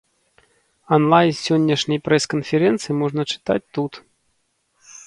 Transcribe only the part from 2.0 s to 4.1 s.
прэс-канферэнцыі можна чытаць тут.